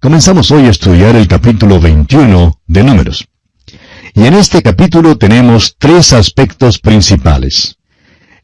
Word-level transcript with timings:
Comenzamos 0.00 0.52
hoy 0.52 0.66
a 0.66 0.70
estudiar 0.70 1.16
el 1.16 1.26
capítulo 1.26 1.80
21 1.80 2.60
de 2.68 2.84
Números. 2.84 3.26
Y 4.14 4.26
en 4.26 4.34
este 4.34 4.62
capítulo 4.62 5.18
tenemos 5.18 5.74
tres 5.76 6.12
aspectos 6.12 6.78
principales. 6.78 7.78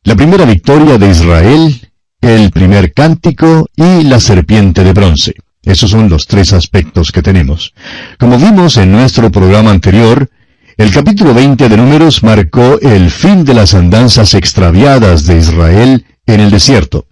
La 0.02 0.16
primera 0.16 0.46
victoria 0.46 0.98
de 0.98 1.10
Israel, 1.10 1.92
el 2.20 2.50
primer 2.50 2.92
cántico 2.92 3.68
y 3.76 4.02
la 4.02 4.18
serpiente 4.18 4.82
de 4.82 4.92
bronce. 4.92 5.34
Esos 5.62 5.92
son 5.92 6.08
los 6.08 6.26
tres 6.26 6.52
aspectos 6.52 7.12
que 7.12 7.22
tenemos. 7.22 7.72
Como 8.18 8.36
vimos 8.36 8.76
en 8.76 8.90
nuestro 8.90 9.30
programa 9.30 9.70
anterior, 9.70 10.28
el 10.76 10.90
capítulo 10.90 11.34
20 11.34 11.68
de 11.68 11.76
Números 11.76 12.24
marcó 12.24 12.80
el 12.80 13.12
fin 13.12 13.44
de 13.44 13.54
las 13.54 13.74
andanzas 13.74 14.34
extraviadas 14.34 15.24
de 15.24 15.38
Israel 15.38 16.04
en 16.26 16.40
el 16.40 16.50
desierto. 16.50 17.06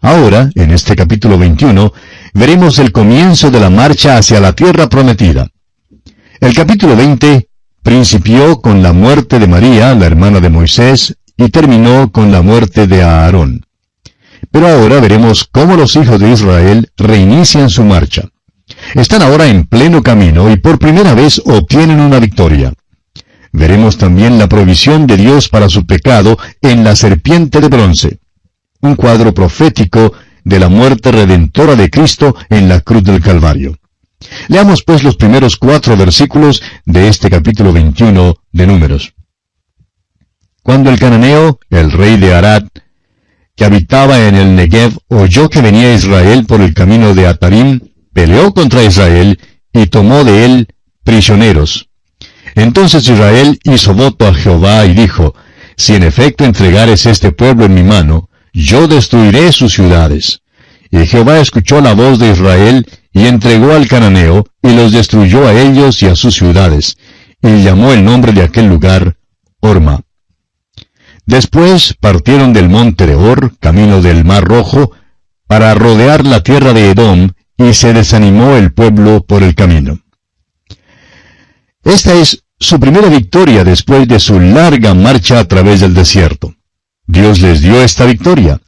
Ahora, 0.00 0.50
en 0.54 0.70
este 0.70 0.96
capítulo 0.96 1.36
21, 1.36 1.92
veremos 2.34 2.78
el 2.78 2.92
comienzo 2.92 3.50
de 3.50 3.60
la 3.60 3.70
marcha 3.70 4.16
hacia 4.16 4.40
la 4.40 4.52
tierra 4.52 4.88
prometida. 4.88 5.48
El 6.40 6.54
capítulo 6.54 6.96
20 6.96 7.48
principió 7.82 8.60
con 8.60 8.82
la 8.82 8.92
muerte 8.92 9.38
de 9.38 9.46
María, 9.46 9.94
la 9.94 10.06
hermana 10.06 10.40
de 10.40 10.50
Moisés, 10.50 11.16
y 11.36 11.48
terminó 11.48 12.10
con 12.12 12.30
la 12.30 12.42
muerte 12.42 12.86
de 12.86 13.02
Aarón. 13.02 13.64
Pero 14.50 14.68
ahora 14.68 15.00
veremos 15.00 15.48
cómo 15.50 15.76
los 15.76 15.96
hijos 15.96 16.18
de 16.20 16.32
Israel 16.32 16.90
reinician 16.96 17.70
su 17.70 17.84
marcha. 17.84 18.22
Están 18.94 19.22
ahora 19.22 19.46
en 19.46 19.64
pleno 19.66 20.02
camino 20.02 20.50
y 20.50 20.56
por 20.56 20.78
primera 20.78 21.14
vez 21.14 21.40
obtienen 21.44 22.00
una 22.00 22.18
victoria. 22.18 22.72
Veremos 23.52 23.98
también 23.98 24.38
la 24.38 24.48
provisión 24.48 25.06
de 25.06 25.16
Dios 25.16 25.48
para 25.48 25.68
su 25.68 25.86
pecado 25.86 26.38
en 26.62 26.84
la 26.84 26.94
serpiente 26.94 27.60
de 27.60 27.68
bronce 27.68 28.20
un 28.82 28.96
cuadro 28.96 29.32
profético 29.34 30.12
de 30.44 30.58
la 30.58 30.68
muerte 30.68 31.12
redentora 31.12 31.76
de 31.76 31.90
Cristo 31.90 32.36
en 32.48 32.68
la 32.68 32.80
cruz 32.80 33.04
del 33.04 33.20
Calvario. 33.20 33.76
Leamos 34.48 34.82
pues 34.82 35.02
los 35.02 35.16
primeros 35.16 35.56
cuatro 35.56 35.96
versículos 35.96 36.62
de 36.84 37.08
este 37.08 37.30
capítulo 37.30 37.72
21 37.72 38.36
de 38.52 38.66
Números. 38.66 39.14
Cuando 40.62 40.90
el 40.90 40.98
cananeo, 40.98 41.58
el 41.70 41.90
rey 41.90 42.16
de 42.16 42.34
Arad, 42.34 42.64
que 43.56 43.64
habitaba 43.64 44.26
en 44.26 44.36
el 44.36 44.54
Negev, 44.54 44.96
oyó 45.08 45.50
que 45.50 45.60
venía 45.60 45.94
Israel 45.94 46.46
por 46.46 46.60
el 46.60 46.72
camino 46.72 47.14
de 47.14 47.26
Atarim, 47.26 47.80
peleó 48.12 48.54
contra 48.54 48.82
Israel 48.82 49.38
y 49.72 49.86
tomó 49.86 50.24
de 50.24 50.46
él 50.46 50.68
prisioneros. 51.04 51.90
Entonces 52.54 53.06
Israel 53.06 53.58
hizo 53.64 53.92
voto 53.92 54.26
a 54.26 54.34
Jehová 54.34 54.86
y 54.86 54.94
dijo, 54.94 55.34
Si 55.76 55.94
en 55.94 56.04
efecto 56.04 56.44
entregares 56.44 57.04
este 57.04 57.32
pueblo 57.32 57.66
en 57.66 57.74
mi 57.74 57.82
mano, 57.82 58.29
yo 58.52 58.88
destruiré 58.88 59.52
sus 59.52 59.74
ciudades. 59.74 60.42
Y 60.90 61.06
Jehová 61.06 61.38
escuchó 61.38 61.80
la 61.80 61.94
voz 61.94 62.18
de 62.18 62.30
Israel, 62.30 62.86
y 63.12 63.26
entregó 63.26 63.72
al 63.72 63.88
cananeo, 63.88 64.44
y 64.62 64.74
los 64.74 64.92
destruyó 64.92 65.46
a 65.46 65.52
ellos 65.52 66.02
y 66.02 66.06
a 66.06 66.16
sus 66.16 66.34
ciudades, 66.34 66.96
y 67.42 67.62
llamó 67.62 67.92
el 67.92 68.04
nombre 68.04 68.32
de 68.32 68.42
aquel 68.42 68.66
lugar 68.66 69.16
Orma. 69.60 70.00
Después 71.26 71.94
partieron 72.00 72.52
del 72.52 72.68
monte 72.68 73.06
de 73.06 73.14
Or, 73.14 73.56
camino 73.58 74.00
del 74.00 74.24
mar 74.24 74.44
rojo, 74.44 74.92
para 75.46 75.74
rodear 75.74 76.24
la 76.26 76.42
tierra 76.42 76.72
de 76.72 76.90
Edom, 76.90 77.30
y 77.56 77.74
se 77.74 77.92
desanimó 77.92 78.56
el 78.56 78.72
pueblo 78.72 79.22
por 79.22 79.42
el 79.42 79.54
camino. 79.54 80.00
Esta 81.84 82.14
es 82.14 82.44
su 82.58 82.78
primera 82.78 83.08
victoria 83.08 83.64
después 83.64 84.06
de 84.06 84.20
su 84.20 84.38
larga 84.38 84.94
marcha 84.94 85.38
a 85.38 85.44
través 85.46 85.80
del 85.80 85.94
desierto. 85.94 86.54
Dios 87.10 87.40
les 87.40 87.60
dio 87.60 87.82
esta 87.82 88.04
victoria. 88.04 88.60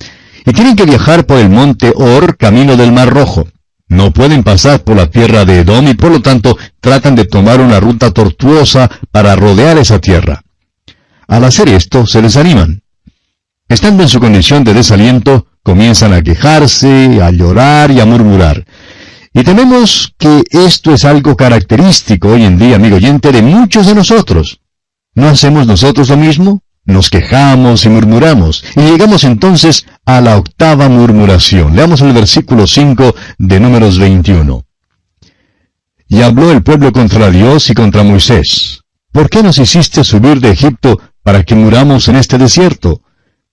Y 0.45 0.53
tienen 0.53 0.75
que 0.75 0.85
viajar 0.85 1.27
por 1.27 1.39
el 1.39 1.49
monte 1.49 1.93
Or, 1.95 2.37
camino 2.37 2.77
del 2.77 2.91
Mar 2.91 3.09
Rojo. 3.09 3.47
No 3.89 4.13
pueden 4.13 4.43
pasar 4.43 4.83
por 4.83 4.97
la 4.97 5.09
tierra 5.09 5.45
de 5.45 5.61
Edom 5.61 5.87
y 5.87 5.95
por 5.95 6.11
lo 6.11 6.21
tanto 6.21 6.59
tratan 6.81 7.15
de 7.15 7.25
tomar 7.25 7.61
una 7.61 7.79
ruta 7.79 8.11
tortuosa 8.11 8.91
para 9.13 9.37
rodear 9.37 9.79
esa 9.79 10.01
tierra. 10.01 10.43
Al 11.29 11.45
hacer 11.45 11.69
esto, 11.69 12.07
se 12.07 12.21
desaniman. 12.21 12.83
Estando 13.69 14.03
en 14.03 14.09
su 14.09 14.19
condición 14.19 14.65
de 14.65 14.75
desaliento, 14.75 15.47
comienzan 15.63 16.13
a 16.13 16.23
quejarse, 16.23 17.21
a 17.23 17.31
llorar 17.31 17.91
y 17.93 18.01
a 18.01 18.07
murmurar. 18.07 18.67
Y 19.33 19.45
tememos 19.45 20.15
que 20.19 20.43
esto 20.51 20.93
es 20.93 21.05
algo 21.05 21.37
característico 21.37 22.29
hoy 22.29 22.45
en 22.45 22.59
día, 22.59 22.77
amigo 22.77 22.97
oyente, 22.97 23.31
de 23.31 23.41
muchos 23.41 23.87
de 23.87 23.95
nosotros. 23.95 24.61
¿No 25.15 25.29
hacemos 25.29 25.67
nosotros 25.67 26.09
lo 26.09 26.17
mismo? 26.17 26.63
Nos 26.85 27.11
quejamos 27.11 27.85
y 27.85 27.89
murmuramos, 27.89 28.65
y 28.75 28.81
llegamos 28.81 29.23
entonces 29.23 29.87
a 30.05 30.21
la 30.21 30.37
octava 30.37 30.89
murmuración. 30.89 31.77
Leamos 31.77 32.01
el 32.01 32.13
versículo 32.13 32.67
5 32.67 33.15
de 33.39 33.61
números 33.61 33.99
21. 33.99 34.65
Y 36.09 36.23
habló 36.23 36.51
el 36.51 36.63
pueblo 36.63 36.93
contra 36.93 37.31
Dios 37.31 37.71
y 37.71 37.75
contra 37.75 38.03
Moisés. 38.03 38.81
¿Por 39.13 39.31
qué 39.31 39.45
nos 39.45 39.59
hiciste 39.59 40.03
subir 40.03 40.41
de 40.41 40.51
Egipto 40.51 41.01
para 41.23 41.45
que 41.45 41.55
muramos 41.55 42.09
en 42.09 42.17
este 42.17 42.37
desierto? 42.37 43.03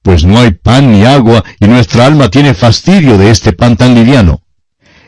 Pues 0.01 0.25
no 0.25 0.39
hay 0.39 0.51
pan 0.51 0.91
ni 0.91 1.05
agua, 1.05 1.43
y 1.59 1.67
nuestra 1.67 2.07
alma 2.07 2.29
tiene 2.29 2.55
fastidio 2.55 3.17
de 3.19 3.29
este 3.29 3.53
pan 3.53 3.77
tan 3.77 3.93
liviano. 3.93 4.41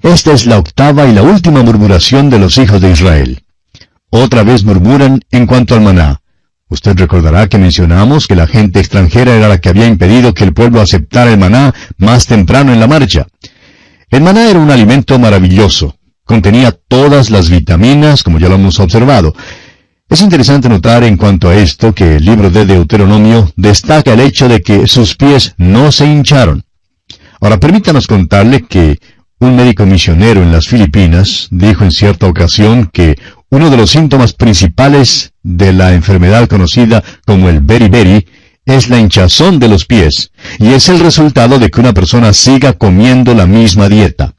Esta 0.04 0.32
es 0.32 0.46
la 0.46 0.60
octava 0.60 1.08
y 1.08 1.14
la 1.14 1.24
última 1.24 1.64
murmuración 1.64 2.30
de 2.30 2.38
los 2.38 2.58
hijos 2.60 2.82
de 2.82 2.92
Israel. 2.92 3.44
Otra 4.12 4.44
vez 4.44 4.64
murmuran 4.64 5.22
en 5.32 5.48
cuanto 5.48 5.74
al 5.74 5.82
maná. 5.82 6.21
Usted 6.72 6.98
recordará 6.98 7.50
que 7.50 7.58
mencionamos 7.58 8.28
que 8.28 8.36
la 8.38 8.48
gente 8.48 8.80
extranjera 8.80 9.36
era 9.36 9.50
la 9.50 9.60
que 9.60 9.68
había 9.68 9.88
impedido 9.88 10.34
que 10.34 10.46
el 10.46 10.54
pueblo 10.54 10.80
aceptara 10.80 11.30
el 11.30 11.38
maná 11.38 11.76
más 11.98 12.28
temprano 12.28 12.72
en 12.72 12.80
la 12.80 12.88
marcha. 12.88 13.28
El 14.10 14.22
maná 14.22 14.50
era 14.50 14.58
un 14.58 14.72
alimento 14.72 15.20
maravilloso. 15.20 15.98
Contenía 16.24 16.72
todas 16.72 17.30
las 17.30 17.50
vitaminas, 17.50 18.24
como 18.24 18.40
ya 18.40 18.48
lo 18.48 18.56
hemos 18.56 18.80
observado. 18.80 19.36
Es 20.10 20.22
interesante 20.22 20.70
notar 20.70 21.04
en 21.04 21.18
cuanto 21.18 21.50
a 21.50 21.56
esto 21.56 21.94
que 21.94 22.16
el 22.16 22.24
libro 22.24 22.50
de 22.50 22.66
Deuteronomio 22.66 23.52
destaca 23.58 24.14
el 24.14 24.22
hecho 24.22 24.48
de 24.48 24.62
que 24.62 24.88
sus 24.88 25.18
pies 25.18 25.54
no 25.58 25.92
se 25.92 26.06
hincharon. 26.06 26.64
Ahora 27.42 27.60
permítanos 27.60 28.08
contarle 28.08 28.62
que 28.62 28.98
un 29.42 29.58
médico 29.58 29.86
misionero 29.86 30.42
en 30.42 30.54
las 30.54 30.70
Filipinas 30.70 31.50
dijo 31.52 31.84
en 31.84 31.92
cierta 31.92 32.28
ocasión 32.28 32.90
que 32.94 33.18
uno 33.52 33.70
de 33.70 33.78
los 33.78 33.92
síntomas 33.92 34.34
principales 34.34 35.34
de 35.44 35.74
la 35.74 35.94
enfermedad 35.94 36.48
conocida 36.48 37.04
como 37.26 37.50
el 37.50 37.60
beriberi 37.60 38.26
es 38.66 38.90
la 38.90 39.00
hinchazón 39.00 39.60
de 39.60 39.68
los 39.68 39.86
pies, 39.86 40.32
y 40.58 40.70
es 40.70 40.88
el 40.88 41.00
resultado 41.00 41.60
de 41.60 41.70
que 41.70 41.82
una 41.82 41.94
persona 41.94 42.32
siga 42.32 42.74
comiendo 42.74 43.34
la 43.34 43.46
misma 43.46 43.90
dieta. 43.90 44.36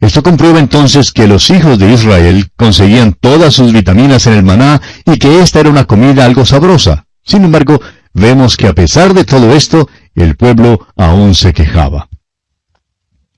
Esto 0.00 0.22
comprueba 0.22 0.60
entonces 0.60 1.10
que 1.10 1.26
los 1.26 1.50
hijos 1.50 1.78
de 1.78 1.92
Israel 1.92 2.48
conseguían 2.56 3.14
todas 3.14 3.54
sus 3.54 3.72
vitaminas 3.72 4.26
en 4.26 4.34
el 4.34 4.42
maná 4.42 4.80
y 5.06 5.18
que 5.18 5.40
esta 5.40 5.60
era 5.60 5.70
una 5.70 5.84
comida 5.84 6.24
algo 6.24 6.44
sabrosa. 6.44 7.06
Sin 7.24 7.42
embargo, 7.42 7.80
vemos 8.12 8.56
que 8.56 8.68
a 8.68 8.74
pesar 8.74 9.14
de 9.14 9.24
todo 9.24 9.54
esto, 9.54 9.88
el 10.14 10.36
pueblo 10.36 10.86
aún 10.96 11.34
se 11.34 11.52
quejaba. 11.52 12.08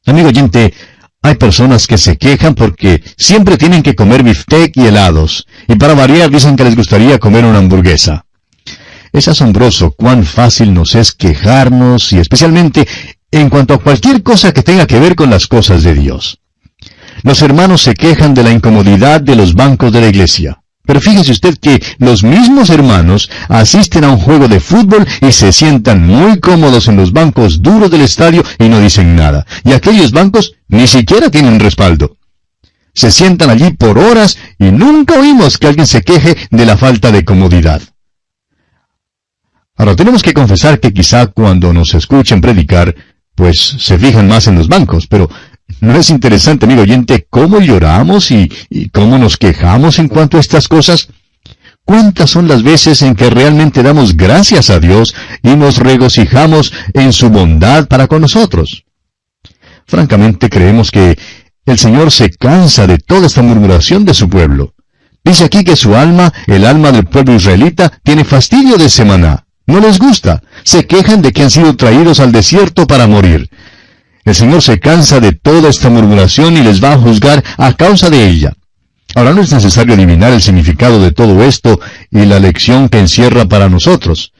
Amigo 0.07 0.29
oyente, 0.29 0.75
hay 1.27 1.35
personas 1.35 1.87
que 1.87 1.99
se 1.99 2.17
quejan 2.17 2.55
porque 2.55 3.03
siempre 3.17 3.57
tienen 3.57 3.83
que 3.83 3.95
comer 3.95 4.23
biftec 4.23 4.77
y 4.77 4.87
helados, 4.87 5.47
y 5.67 5.75
para 5.77 5.95
variar 5.95 6.31
dicen 6.31 6.57
que 6.57 6.65
les 6.65 6.77
gustaría 6.77 7.19
comer 7.19 7.45
una 7.45 7.59
hamburguesa. 7.59 8.25
Es 9.13 9.29
asombroso 9.29 9.93
cuán 9.93 10.25
fácil 10.25 10.73
nos 10.75 10.95
es 10.95 11.13
quejarnos 11.13 12.13
y 12.13 12.19
especialmente 12.19 12.87
en 13.31 13.49
cuanto 13.51 13.75
a 13.75 13.79
cualquier 13.79 14.23
cosa 14.23 14.53
que 14.53 14.63
tenga 14.63 14.87
que 14.87 15.01
ver 15.01 15.17
con 15.17 15.31
las 15.31 15.47
cosas 15.47 15.83
de 15.83 15.95
Dios. 15.95 16.41
Los 17.23 17.43
hermanos 17.43 17.83
se 17.83 17.95
quejan 17.95 18.35
de 18.35 18.43
la 18.43 18.53
incomodidad 18.53 19.21
de 19.21 19.37
los 19.37 19.55
bancos 19.55 19.93
de 19.93 20.01
la 20.03 20.09
iglesia. 20.09 20.61
Pero 20.87 21.01
fíjese 21.01 21.33
usted 21.33 21.59
que 21.59 21.83
los 21.99 22.23
mismos 22.23 22.71
hermanos 22.71 23.29
asisten 23.49 24.05
a 24.05 24.11
un 24.11 24.19
juego 24.19 24.49
de 24.49 24.61
fútbol 24.61 25.07
y 25.21 25.33
se 25.33 25.53
sientan 25.53 26.07
muy 26.07 26.39
cómodos 26.41 26.89
en 26.89 26.97
los 26.97 27.13
bancos 27.13 27.61
duros 27.61 27.91
del 27.91 28.03
estadio 28.03 28.43
y 28.59 28.69
no 28.69 28.81
dicen 28.81 29.17
nada. 29.17 29.45
Y 29.65 29.73
aquellos 29.73 30.13
bancos 30.13 30.55
ni 30.69 30.87
siquiera 30.87 31.31
tienen 31.31 31.61
respaldo. 31.61 32.17
Se 32.95 33.11
sientan 33.11 33.51
allí 33.51 33.73
por 33.73 33.99
horas 33.99 34.39
y 34.59 34.71
nunca 34.71 35.19
oímos 35.19 35.59
que 35.59 35.67
alguien 35.67 35.87
se 35.87 36.03
queje 36.03 36.37
de 36.51 36.65
la 36.65 36.79
falta 36.79 37.13
de 37.13 37.25
comodidad. 37.25 37.83
Ahora 39.77 39.95
tenemos 39.95 40.23
que 40.23 40.33
confesar 40.33 40.81
que 40.81 40.95
quizá 40.95 41.27
cuando 41.27 41.73
nos 41.75 41.93
escuchen 41.93 42.41
predicar, 42.41 42.95
pues 43.35 43.59
se 43.59 43.99
fijan 43.99 44.27
más 44.27 44.47
en 44.47 44.55
los 44.55 44.69
bancos, 44.69 45.07
pero 45.07 45.29
¿No 45.81 45.97
es 45.97 46.11
interesante, 46.11 46.65
amigo 46.65 46.83
oyente, 46.83 47.27
cómo 47.29 47.61
lloramos 47.61 48.31
y, 48.31 48.51
cómo 48.93 49.19
nos 49.19 49.37
quejamos 49.37 49.99
en 49.99 50.09
cuanto 50.09 50.37
a 50.37 50.41
estas 50.41 50.69
cosas? 50.69 51.09
¿Cuántas 51.85 52.31
son 52.31 52.49
las 52.49 52.63
veces 52.63 53.03
en 53.03 53.15
que 53.15 53.31
realmente 53.31 53.83
damos 53.83 54.17
gracias 54.17 54.71
a 54.71 54.81
Dios 54.81 55.15
y 55.43 55.55
nos 55.55 55.79
regocijamos 55.79 56.73
en 56.95 57.13
su 57.13 57.31
bondad 57.31 57.87
para 57.87 58.09
con 58.09 58.23
nosotros? 58.23 58.85
Francamente 59.87 60.51
creemos 60.51 60.91
que 60.91 61.17
el 61.65 61.79
Señor 61.79 62.11
se 62.11 62.31
cansa 62.31 62.87
de 62.87 62.99
toda 62.99 63.27
esta 63.27 63.43
murmuración 63.43 64.05
de 64.05 64.15
su 64.15 64.29
pueblo. 64.29 64.75
Dice 65.25 65.45
aquí 65.45 65.63
que 65.63 65.77
su 65.77 65.95
alma, 65.95 66.33
el 66.47 66.65
alma 66.65 66.91
del 66.91 67.05
pueblo 67.05 67.35
israelita, 67.35 67.93
tiene 68.03 68.25
fastidio 68.25 68.77
de 68.77 68.89
semana. 68.89 69.47
No 69.67 69.81
les 69.81 69.99
gusta. 69.99 70.43
Se 70.63 70.87
quejan 70.87 71.23
de 71.23 71.33
que 71.33 71.43
han 71.43 71.51
sido 71.51 71.77
traídos 71.77 72.21
al 72.21 72.33
desierto 72.33 72.87
para 72.87 73.07
morir. 73.07 73.51
El 74.27 74.35
Señor 74.35 74.61
se 74.61 74.81
cansa 74.81 75.21
de 75.21 75.33
toda 75.33 75.71
esta 75.71 75.89
murmuración 75.89 76.57
y 76.57 76.61
les 76.61 76.83
va 76.83 76.95
a 76.95 76.99
juzgar 76.99 77.45
a 77.57 77.73
causa 77.75 78.11
de 78.11 78.29
ella. 78.29 78.55
Ahora 79.15 79.33
no 79.33 79.41
es 79.41 79.53
necesario 79.53 79.95
adivinar 79.95 80.33
el 80.33 80.43
significado 80.43 81.01
de 81.01 81.13
todo 81.13 81.45
esto 81.45 81.79
y 82.11 82.25
la 82.27 82.41
lección 82.41 82.89
que 82.89 82.99
encierra 82.99 83.47
para 83.47 83.69
nosotros. 83.69 84.33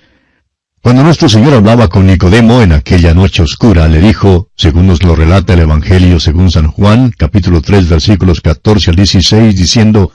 Cuando 0.83 1.05
nuestro 1.05 1.29
Señor 1.29 1.55
hablaba 1.55 1.87
con 1.89 2.05
Nicodemo 2.05 2.63
en 2.63 2.73
aquella 2.73 3.15
noche 3.15 3.45
oscura, 3.45 3.87
le 3.87 4.01
dijo, 4.01 4.51
según 4.57 4.89
nos 4.89 5.05
lo 5.05 5.15
relata 5.15 5.55
el 5.55 5.61
Evangelio 5.61 6.19
según 6.19 6.51
San 6.51 6.67
Juan, 6.67 7.13
capítulo 7.17 7.63
3, 7.63 7.89
versículos 7.89 8.41
14 8.41 8.91
al 8.91 8.97
16, 8.97 9.55
diciendo, 9.55 10.11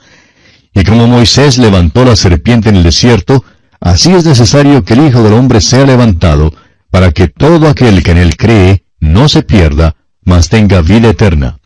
Y 0.74 0.84
como 0.84 1.06
Moisés 1.06 1.56
levantó 1.56 2.04
la 2.04 2.14
serpiente 2.14 2.68
en 2.68 2.76
el 2.76 2.82
desierto, 2.82 3.42
así 3.80 4.12
es 4.12 4.26
necesario 4.26 4.84
que 4.84 4.92
el 4.92 5.06
Hijo 5.06 5.22
del 5.22 5.32
Hombre 5.32 5.62
sea 5.62 5.86
levantado, 5.86 6.52
para 6.90 7.10
que 7.10 7.28
todo 7.28 7.68
aquel 7.68 8.02
que 8.02 8.10
en 8.10 8.18
él 8.18 8.36
cree 8.36 8.81
no 9.02 9.28
se 9.28 9.42
pierda, 9.42 9.96
mas 10.24 10.48
tenga 10.48 10.80
vida 10.80 11.10
eterna. 11.10 11.58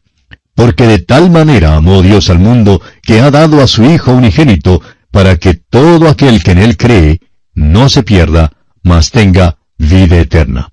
Porque 0.55 0.87
de 0.87 1.00
tal 1.00 1.31
manera 1.31 1.77
amó 1.77 2.00
Dios 2.00 2.31
al 2.31 2.38
mundo, 2.38 2.81
que 3.03 3.21
ha 3.21 3.31
dado 3.31 3.62
a 3.62 3.67
su 3.67 3.85
Hijo 3.85 4.12
unigénito, 4.12 4.81
para 5.11 5.37
que 5.37 5.53
todo 5.53 6.09
aquel 6.09 6.43
que 6.43 6.53
en 6.53 6.59
él 6.59 6.79
cree 6.79 7.21
no 7.55 7.91
se 7.91 8.03
pierda, 8.03 8.53
mas 8.83 9.11
tenga 9.11 9.59
vida 9.77 10.17
eterna. 10.17 10.71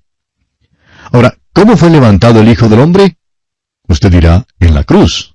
Ahora, 1.12 1.36
¿cómo 1.52 1.76
fue 1.76 1.90
levantado 1.90 2.40
el 2.40 2.48
Hijo 2.48 2.70
del 2.70 2.80
Hombre? 2.80 3.18
Usted 3.86 4.10
dirá, 4.10 4.46
en 4.58 4.74
la 4.74 4.84
cruz. 4.84 5.34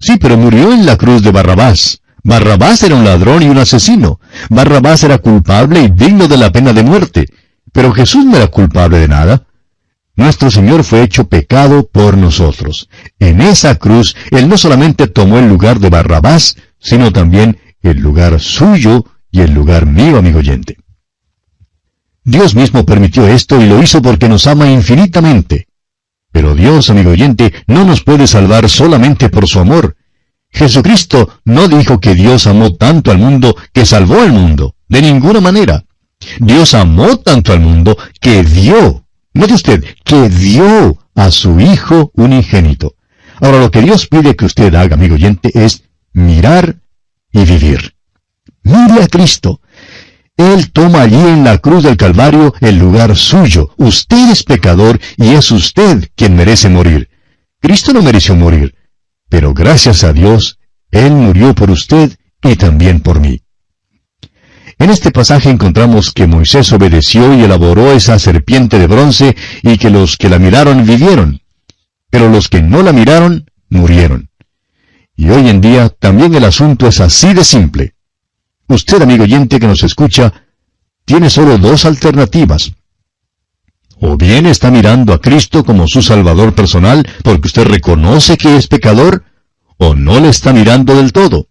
Sí, 0.00 0.16
pero 0.16 0.38
murió 0.38 0.72
en 0.72 0.86
la 0.86 0.96
cruz 0.96 1.24
de 1.24 1.32
Barrabás. 1.32 2.02
Barrabás 2.22 2.84
era 2.84 2.94
un 2.94 3.04
ladrón 3.04 3.42
y 3.42 3.48
un 3.48 3.58
asesino. 3.58 4.20
Barrabás 4.48 5.02
era 5.02 5.18
culpable 5.18 5.80
y 5.80 5.88
digno 5.88 6.28
de 6.28 6.36
la 6.36 6.52
pena 6.52 6.72
de 6.72 6.84
muerte. 6.84 7.26
Pero 7.72 7.92
Jesús 7.92 8.24
no 8.24 8.36
era 8.36 8.46
culpable 8.46 9.00
de 9.00 9.08
nada. 9.08 9.42
Nuestro 10.14 10.50
Señor 10.50 10.84
fue 10.84 11.02
hecho 11.02 11.28
pecado 11.28 11.88
por 11.90 12.18
nosotros. 12.18 12.88
En 13.18 13.40
esa 13.40 13.76
cruz, 13.76 14.14
Él 14.30 14.48
no 14.48 14.58
solamente 14.58 15.06
tomó 15.06 15.38
el 15.38 15.48
lugar 15.48 15.78
de 15.78 15.88
Barrabás, 15.88 16.56
sino 16.78 17.12
también 17.12 17.58
el 17.80 17.98
lugar 17.98 18.38
suyo 18.40 19.06
y 19.30 19.40
el 19.40 19.52
lugar 19.52 19.86
mío, 19.86 20.18
amigo 20.18 20.40
oyente. 20.40 20.76
Dios 22.24 22.54
mismo 22.54 22.84
permitió 22.84 23.26
esto 23.26 23.60
y 23.60 23.66
lo 23.66 23.82
hizo 23.82 24.00
porque 24.02 24.28
nos 24.28 24.46
ama 24.46 24.70
infinitamente. 24.70 25.66
Pero 26.30 26.54
Dios, 26.54 26.88
amigo 26.90 27.10
oyente, 27.10 27.52
no 27.66 27.84
nos 27.84 28.02
puede 28.02 28.26
salvar 28.26 28.68
solamente 28.68 29.28
por 29.28 29.48
su 29.48 29.58
amor. 29.58 29.96
Jesucristo 30.50 31.40
no 31.44 31.66
dijo 31.66 31.98
que 31.98 32.14
Dios 32.14 32.46
amó 32.46 32.74
tanto 32.74 33.10
al 33.10 33.18
mundo 33.18 33.56
que 33.72 33.86
salvó 33.86 34.20
al 34.20 34.32
mundo. 34.32 34.74
De 34.88 35.02
ninguna 35.02 35.40
manera. 35.40 35.84
Dios 36.38 36.74
amó 36.74 37.16
tanto 37.18 37.52
al 37.52 37.60
mundo 37.60 37.96
que 38.20 38.44
dio, 38.44 39.01
note 39.34 39.54
usted, 39.54 39.84
que 40.04 40.28
dio 40.28 40.98
a 41.14 41.30
su 41.30 41.60
Hijo 41.60 42.10
unigénito. 42.14 42.94
Ahora 43.40 43.60
lo 43.60 43.70
que 43.70 43.82
Dios 43.82 44.06
pide 44.06 44.36
que 44.36 44.44
usted 44.44 44.74
haga, 44.74 44.94
amigo 44.94 45.14
oyente, 45.14 45.50
es 45.54 45.84
mirar 46.12 46.76
y 47.32 47.44
vivir. 47.44 47.94
Mire 48.62 49.02
a 49.02 49.08
Cristo. 49.08 49.60
Él 50.36 50.72
toma 50.72 51.02
allí 51.02 51.20
en 51.20 51.44
la 51.44 51.58
cruz 51.58 51.82
del 51.82 51.96
Calvario 51.96 52.54
el 52.60 52.78
lugar 52.78 53.16
suyo. 53.16 53.74
Usted 53.76 54.30
es 54.30 54.42
pecador 54.42 54.98
y 55.16 55.34
es 55.34 55.50
usted 55.50 56.08
quien 56.14 56.36
merece 56.36 56.68
morir. 56.68 57.08
Cristo 57.60 57.92
no 57.92 58.02
mereció 58.02 58.34
morir, 58.34 58.74
pero 59.28 59.54
gracias 59.54 60.04
a 60.04 60.12
Dios, 60.12 60.58
Él 60.90 61.12
murió 61.12 61.54
por 61.54 61.70
usted 61.70 62.16
y 62.42 62.56
también 62.56 63.00
por 63.00 63.20
mí. 63.20 63.42
En 64.82 64.90
este 64.90 65.12
pasaje 65.12 65.48
encontramos 65.48 66.10
que 66.10 66.26
Moisés 66.26 66.72
obedeció 66.72 67.38
y 67.38 67.42
elaboró 67.42 67.92
esa 67.92 68.18
serpiente 68.18 68.80
de 68.80 68.88
bronce 68.88 69.36
y 69.62 69.78
que 69.78 69.90
los 69.90 70.16
que 70.16 70.28
la 70.28 70.40
miraron 70.40 70.84
vivieron, 70.84 71.40
pero 72.10 72.28
los 72.28 72.48
que 72.48 72.62
no 72.62 72.82
la 72.82 72.92
miraron 72.92 73.48
murieron. 73.68 74.28
Y 75.14 75.30
hoy 75.30 75.48
en 75.48 75.60
día 75.60 75.88
también 75.88 76.34
el 76.34 76.42
asunto 76.42 76.88
es 76.88 77.00
así 77.00 77.32
de 77.32 77.44
simple. 77.44 77.94
Usted, 78.66 79.00
amigo 79.00 79.22
oyente 79.22 79.60
que 79.60 79.68
nos 79.68 79.84
escucha, 79.84 80.32
tiene 81.04 81.30
solo 81.30 81.58
dos 81.58 81.84
alternativas. 81.84 82.72
O 84.00 84.16
bien 84.16 84.46
está 84.46 84.72
mirando 84.72 85.12
a 85.12 85.20
Cristo 85.20 85.62
como 85.62 85.86
su 85.86 86.02
Salvador 86.02 86.56
personal 86.56 87.08
porque 87.22 87.46
usted 87.46 87.66
reconoce 87.66 88.36
que 88.36 88.56
es 88.56 88.66
pecador, 88.66 89.22
o 89.76 89.94
no 89.94 90.18
le 90.18 90.30
está 90.30 90.52
mirando 90.52 90.96
del 90.96 91.12
todo. 91.12 91.46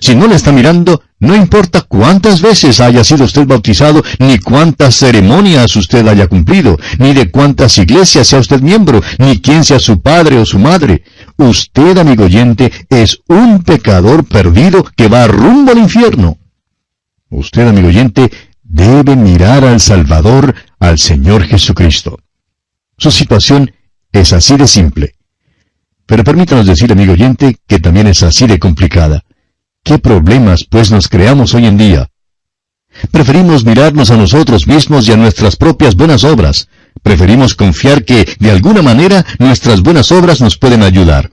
Si 0.00 0.14
no 0.14 0.26
le 0.26 0.36
está 0.36 0.52
mirando, 0.52 1.02
no 1.20 1.34
importa 1.34 1.82
cuántas 1.82 2.40
veces 2.40 2.80
haya 2.80 3.02
sido 3.02 3.24
usted 3.24 3.46
bautizado, 3.46 4.02
ni 4.18 4.38
cuántas 4.38 4.94
ceremonias 4.94 5.74
usted 5.74 6.06
haya 6.06 6.28
cumplido, 6.28 6.78
ni 6.98 7.12
de 7.12 7.30
cuántas 7.30 7.76
iglesias 7.78 8.28
sea 8.28 8.38
usted 8.38 8.60
miembro, 8.60 9.02
ni 9.18 9.40
quién 9.40 9.64
sea 9.64 9.80
su 9.80 10.00
padre 10.00 10.38
o 10.38 10.46
su 10.46 10.58
madre. 10.58 11.02
Usted, 11.36 11.98
amigo 11.98 12.24
oyente, 12.24 12.70
es 12.88 13.20
un 13.28 13.64
pecador 13.64 14.24
perdido 14.24 14.84
que 14.96 15.08
va 15.08 15.26
rumbo 15.26 15.72
al 15.72 15.78
infierno. 15.78 16.38
Usted, 17.30 17.66
amigo 17.66 17.88
oyente, 17.88 18.30
debe 18.62 19.16
mirar 19.16 19.64
al 19.64 19.80
Salvador, 19.80 20.54
al 20.78 20.98
Señor 20.98 21.44
Jesucristo. 21.44 22.18
Su 22.96 23.10
situación 23.10 23.72
es 24.12 24.32
así 24.32 24.56
de 24.56 24.66
simple. 24.66 25.14
Pero 26.06 26.24
permítanos 26.24 26.66
decir, 26.66 26.90
amigo 26.92 27.12
oyente, 27.12 27.58
que 27.66 27.80
también 27.80 28.06
es 28.06 28.22
así 28.22 28.46
de 28.46 28.58
complicada. 28.58 29.24
¿Qué 29.88 29.98
problemas, 29.98 30.64
pues, 30.68 30.90
nos 30.90 31.08
creamos 31.08 31.54
hoy 31.54 31.64
en 31.64 31.78
día? 31.78 32.10
Preferimos 33.10 33.64
mirarnos 33.64 34.10
a 34.10 34.18
nosotros 34.18 34.66
mismos 34.66 35.08
y 35.08 35.12
a 35.12 35.16
nuestras 35.16 35.56
propias 35.56 35.94
buenas 35.94 36.24
obras. 36.24 36.68
Preferimos 37.02 37.54
confiar 37.54 38.04
que, 38.04 38.28
de 38.38 38.50
alguna 38.50 38.82
manera, 38.82 39.24
nuestras 39.38 39.80
buenas 39.80 40.12
obras 40.12 40.42
nos 40.42 40.58
pueden 40.58 40.82
ayudar. 40.82 41.30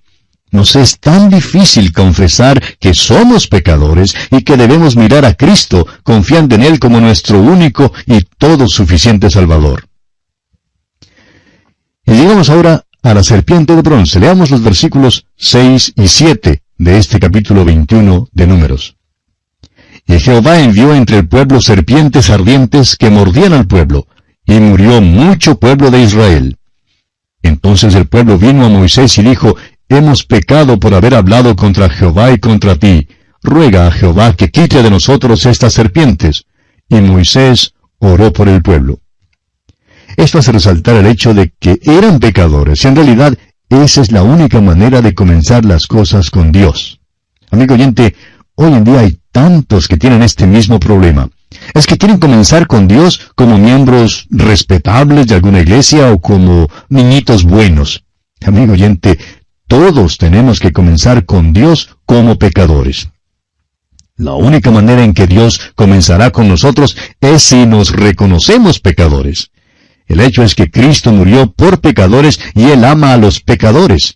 Nos 0.51 0.77
es 0.77 1.01
tan 1.01 1.29
difícil 1.29 1.91
confesar 1.91 2.63
que 2.79 2.93
somos 2.93 3.49
pecadores 3.49 4.15
y 4.31 4.41
que 4.43 4.55
debemos 4.55 4.95
mirar 4.95 5.25
a 5.25 5.33
Cristo 5.33 5.85
confiando 6.03 6.55
en 6.55 6.63
Él 6.63 6.79
como 6.79 7.01
nuestro 7.01 7.41
único 7.41 7.91
y 8.05 8.21
todo 8.37 8.69
suficiente 8.69 9.29
Salvador. 9.29 9.89
Y 12.05 12.13
llegamos 12.13 12.49
ahora 12.49 12.85
a 13.03 13.13
la 13.13 13.21
serpiente 13.21 13.75
de 13.75 13.81
bronce. 13.81 14.17
Leamos 14.17 14.49
los 14.49 14.63
versículos 14.63 15.25
6 15.35 15.91
y 15.97 16.07
7 16.07 16.61
de 16.77 16.97
este 16.97 17.19
capítulo 17.19 17.63
21 17.63 18.29
de 18.31 18.47
Números. 18.47 18.97
Y 20.07 20.19
Jehová 20.19 20.59
envió 20.59 20.93
entre 20.93 21.17
el 21.19 21.27
pueblo 21.27 21.61
serpientes 21.61 22.29
ardientes 22.29 22.95
que 22.95 23.09
mordían 23.09 23.53
al 23.53 23.67
pueblo, 23.67 24.07
y 24.45 24.59
murió 24.59 25.01
mucho 25.01 25.59
pueblo 25.59 25.89
de 25.89 26.03
Israel. 26.03 26.57
Entonces 27.41 27.95
el 27.95 28.07
pueblo 28.07 28.37
vino 28.37 28.65
a 28.65 28.69
Moisés 28.69 29.17
y 29.17 29.23
dijo, 29.23 29.55
Hemos 29.87 30.25
pecado 30.25 30.79
por 30.79 30.93
haber 30.93 31.15
hablado 31.15 31.55
contra 31.55 31.89
Jehová 31.89 32.31
y 32.31 32.39
contra 32.39 32.75
ti. 32.75 33.07
Ruega 33.43 33.87
a 33.87 33.91
Jehová 33.91 34.33
que 34.33 34.49
quite 34.49 34.81
de 34.81 34.89
nosotros 34.89 35.45
estas 35.45 35.73
serpientes. 35.73 36.45
Y 36.89 36.95
Moisés 36.95 37.73
oró 37.99 38.33
por 38.33 38.49
el 38.49 38.61
pueblo. 38.61 38.99
Esto 40.17 40.39
hace 40.39 40.51
resaltar 40.51 40.95
el 40.95 41.05
hecho 41.07 41.33
de 41.33 41.53
que 41.59 41.79
eran 41.83 42.19
pecadores, 42.19 42.83
y 42.83 42.87
en 42.87 42.95
realidad 42.95 43.37
esa 43.83 44.01
es 44.01 44.11
la 44.11 44.23
única 44.23 44.61
manera 44.61 45.01
de 45.01 45.13
comenzar 45.13 45.65
las 45.65 45.87
cosas 45.87 46.29
con 46.29 46.51
Dios. 46.51 46.99
Amigo 47.51 47.73
oyente, 47.73 48.15
hoy 48.55 48.73
en 48.73 48.83
día 48.83 48.99
hay 48.99 49.19
tantos 49.31 49.87
que 49.87 49.97
tienen 49.97 50.23
este 50.23 50.47
mismo 50.47 50.79
problema. 50.79 51.29
Es 51.73 51.85
que 51.85 51.97
quieren 51.97 52.19
comenzar 52.19 52.67
con 52.67 52.87
Dios 52.87 53.31
como 53.35 53.57
miembros 53.57 54.27
respetables 54.29 55.27
de 55.27 55.35
alguna 55.35 55.61
iglesia 55.61 56.11
o 56.11 56.19
como 56.19 56.67
niñitos 56.89 57.43
buenos. 57.43 58.03
Amigo 58.45 58.73
oyente, 58.73 59.17
todos 59.67 60.17
tenemos 60.17 60.59
que 60.59 60.71
comenzar 60.71 61.25
con 61.25 61.53
Dios 61.53 61.97
como 62.05 62.37
pecadores. 62.37 63.09
La 64.17 64.33
única 64.35 64.71
manera 64.71 65.03
en 65.03 65.13
que 65.13 65.27
Dios 65.27 65.59
comenzará 65.75 66.31
con 66.31 66.47
nosotros 66.47 66.95
es 67.19 67.43
si 67.43 67.65
nos 67.65 67.91
reconocemos 67.91 68.79
pecadores. 68.79 69.51
El 70.07 70.19
hecho 70.19 70.43
es 70.43 70.55
que 70.55 70.69
Cristo 70.69 71.11
murió 71.11 71.51
por 71.51 71.81
pecadores 71.81 72.39
y 72.53 72.65
Él 72.65 72.85
ama 72.85 73.13
a 73.13 73.17
los 73.17 73.41
pecadores. 73.41 74.15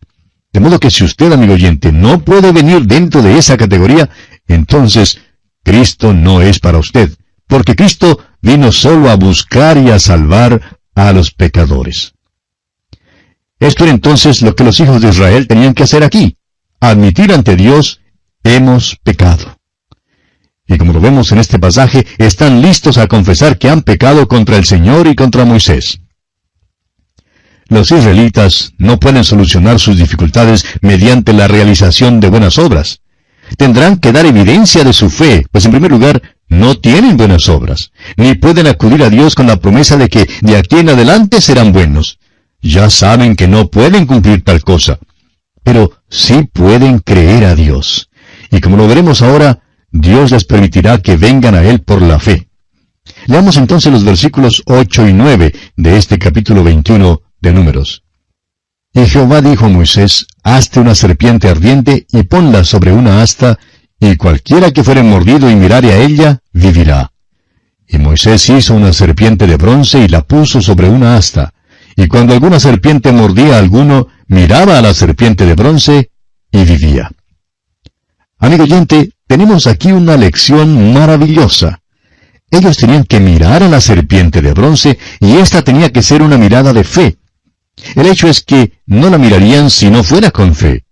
De 0.53 0.59
modo 0.59 0.79
que 0.79 0.91
si 0.91 1.03
usted, 1.03 1.31
amigo 1.31 1.53
oyente, 1.53 1.91
no 1.91 2.19
puede 2.19 2.51
venir 2.51 2.85
dentro 2.85 3.21
de 3.21 3.37
esa 3.37 3.57
categoría, 3.57 4.09
entonces 4.47 5.21
Cristo 5.63 6.13
no 6.13 6.41
es 6.41 6.59
para 6.59 6.79
usted, 6.79 7.11
porque 7.47 7.75
Cristo 7.75 8.19
vino 8.41 8.71
solo 8.71 9.09
a 9.09 9.15
buscar 9.15 9.77
y 9.77 9.89
a 9.89 9.99
salvar 9.99 10.79
a 10.95 11.11
los 11.13 11.31
pecadores. 11.31 12.13
Esto 13.59 13.83
era 13.83 13.93
entonces 13.93 14.41
lo 14.41 14.55
que 14.55 14.63
los 14.63 14.79
hijos 14.79 15.01
de 15.01 15.09
Israel 15.09 15.47
tenían 15.47 15.73
que 15.73 15.83
hacer 15.83 16.03
aquí, 16.03 16.37
admitir 16.79 17.33
ante 17.33 17.55
Dios, 17.55 18.01
hemos 18.43 18.95
pecado. 19.03 19.58
Y 20.69 20.77
como 20.77 20.93
lo 20.93 21.01
vemos 21.01 21.31
en 21.31 21.39
este 21.39 21.57
pasaje, 21.57 22.05
están 22.19 22.61
listos 22.61 22.99
a 22.99 23.07
confesar 23.07 23.57
que 23.57 23.69
han 23.69 23.81
pecado 23.81 24.27
contra 24.27 24.55
el 24.55 24.65
Señor 24.65 25.07
y 25.07 25.15
contra 25.15 25.43
Moisés. 25.43 25.99
Los 27.67 27.91
israelitas 27.91 28.73
no 28.77 28.99
pueden 28.99 29.23
solucionar 29.23 29.79
sus 29.79 29.97
dificultades 29.97 30.65
mediante 30.81 31.33
la 31.33 31.47
realización 31.47 32.19
de 32.19 32.29
buenas 32.29 32.59
obras. 32.59 33.01
Tendrán 33.57 33.97
que 33.97 34.11
dar 34.11 34.27
evidencia 34.27 34.83
de 34.83 34.93
su 34.93 35.09
fe, 35.09 35.45
pues 35.51 35.65
en 35.65 35.71
primer 35.71 35.89
lugar, 35.89 36.21
no 36.47 36.75
tienen 36.75 37.17
buenas 37.17 37.49
obras, 37.49 37.91
ni 38.15 38.35
pueden 38.35 38.67
acudir 38.67 39.03
a 39.03 39.09
Dios 39.09 39.33
con 39.33 39.47
la 39.47 39.57
promesa 39.57 39.97
de 39.97 40.07
que 40.07 40.29
de 40.41 40.55
aquí 40.55 40.77
en 40.77 40.89
adelante 40.89 41.41
serán 41.41 41.73
buenos. 41.73 42.19
ya 42.61 42.89
saben 42.89 43.35
que 43.35 43.47
no 43.47 43.69
pueden 43.69 44.05
cumplir 44.05 44.43
tal 44.43 44.61
cosa, 44.61 44.99
pero 45.63 45.91
sí 46.09 46.49
pueden 46.51 46.99
creer 46.99 47.45
a 47.45 47.55
Dios. 47.55 48.09
Y 48.51 48.59
como 48.59 48.75
lo 48.75 48.87
veremos 48.87 49.21
ahora, 49.21 49.61
Dios 49.91 50.31
les 50.31 50.45
permitirá 50.45 51.01
que 51.01 51.17
vengan 51.17 51.55
a 51.55 51.63
Él 51.63 51.81
por 51.81 52.01
la 52.01 52.19
fe. 52.19 52.49
Leamos 53.27 53.57
entonces 53.57 53.91
los 53.91 54.03
versículos 54.03 54.63
8 54.65 55.07
y 55.07 55.13
9 55.13 55.53
de 55.75 55.97
este 55.97 56.19
capítulo 56.19 56.63
21 56.63 57.21
de 57.41 57.53
Números. 57.53 58.03
Y 58.93 59.05
Jehová 59.05 59.41
dijo 59.41 59.65
a 59.65 59.69
Moisés, 59.69 60.27
Hazte 60.43 60.79
una 60.79 60.95
serpiente 60.95 61.47
ardiente 61.47 62.07
y 62.11 62.23
ponla 62.23 62.63
sobre 62.63 62.91
una 62.91 63.21
asta, 63.21 63.59
y 63.99 64.15
cualquiera 64.15 64.71
que 64.71 64.83
fuere 64.83 65.03
mordido 65.03 65.49
y 65.49 65.55
mirare 65.55 65.91
a 65.91 65.97
ella, 66.01 66.39
vivirá. 66.53 67.11
Y 67.87 67.97
Moisés 67.97 68.49
hizo 68.49 68.75
una 68.75 68.93
serpiente 68.93 69.47
de 69.47 69.57
bronce 69.57 69.99
y 69.99 70.07
la 70.07 70.21
puso 70.21 70.61
sobre 70.61 70.89
una 70.89 71.17
asta. 71.17 71.53
Y 71.95 72.07
cuando 72.07 72.33
alguna 72.33 72.59
serpiente 72.59 73.11
mordía 73.11 73.55
a 73.55 73.59
alguno, 73.59 74.07
miraba 74.27 74.77
a 74.77 74.81
la 74.81 74.93
serpiente 74.93 75.45
de 75.45 75.55
bronce 75.55 76.11
y 76.51 76.63
vivía. 76.63 77.11
Amigo 78.37 78.63
oyente, 78.63 79.11
tenemos 79.29 79.67
aquí 79.67 79.91
una 79.91 80.17
lección 80.17 80.91
maravillosa. 80.91 81.81
Ellos 82.49 82.77
tenían 82.77 83.03
que 83.03 83.19
mirar 83.19 83.61
a 83.61 83.69
la 83.69 83.79
serpiente 83.79 84.41
de 84.41 84.53
bronce 84.53 84.97
y 85.19 85.37
esta 85.37 85.61
tenía 85.61 85.91
que 85.91 86.01
ser 86.01 86.23
una 86.23 86.39
mirada 86.39 86.73
de 86.73 86.83
fe. 86.83 87.19
El 87.95 88.07
hecho 88.07 88.27
es 88.27 88.41
que 88.41 88.73
no 88.87 89.07
la 89.11 89.19
mirarían 89.19 89.69
si 89.69 89.91
no 89.91 90.03
fuera 90.03 90.31
con 90.31 90.55
fe. 90.55 90.83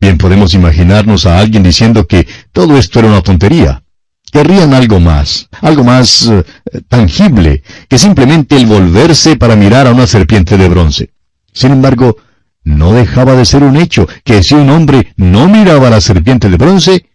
Bien 0.00 0.18
podemos 0.18 0.54
imaginarnos 0.54 1.26
a 1.26 1.40
alguien 1.40 1.64
diciendo 1.64 2.06
que 2.06 2.28
todo 2.52 2.78
esto 2.78 3.00
era 3.00 3.08
una 3.08 3.22
tontería. 3.22 3.82
Querrían 4.30 4.72
algo 4.72 5.00
más, 5.00 5.48
algo 5.60 5.82
más 5.82 6.28
eh, 6.28 6.44
tangible, 6.86 7.64
que 7.88 7.98
simplemente 7.98 8.54
el 8.54 8.66
volverse 8.66 9.36
para 9.36 9.56
mirar 9.56 9.88
a 9.88 9.92
una 9.92 10.06
serpiente 10.06 10.56
de 10.56 10.68
bronce. 10.68 11.10
Sin 11.52 11.72
embargo, 11.72 12.18
no 12.62 12.92
dejaba 12.92 13.34
de 13.34 13.44
ser 13.44 13.64
un 13.64 13.76
hecho 13.76 14.06
que 14.22 14.44
si 14.44 14.54
un 14.54 14.70
hombre 14.70 15.12
no 15.16 15.48
miraba 15.48 15.88
a 15.88 15.90
la 15.90 16.00
serpiente 16.00 16.48
de 16.48 16.56
bronce, 16.56 17.07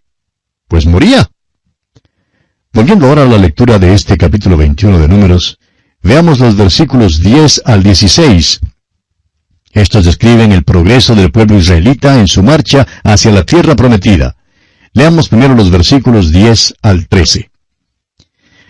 pues 0.74 0.88
moría. 0.88 1.30
Volviendo 2.74 3.08
ahora 3.08 3.22
a 3.22 3.28
la 3.28 3.38
lectura 3.38 3.78
de 3.78 3.94
este 3.94 4.18
capítulo 4.18 4.58
21 4.58 4.98
de 4.98 5.08
Números, 5.08 5.60
veamos 6.02 6.40
los 6.40 6.58
versículos 6.58 7.22
10 7.22 7.62
al 7.66 7.84
16. 7.84 8.60
Estos 9.72 10.06
describen 10.06 10.52
el 10.52 10.64
progreso 10.64 11.14
del 11.14 11.32
pueblo 11.32 11.60
israelita 11.60 12.20
en 12.20 12.28
su 12.28 12.42
marcha 12.42 12.88
hacia 13.04 13.32
la 13.32 13.44
tierra 13.44 13.76
prometida. 13.76 14.36
Leamos 14.94 15.30
primero 15.30 15.54
los 15.54 15.70
versículos 15.70 16.32
10 16.32 16.74
al 16.82 17.08
13. 17.08 17.52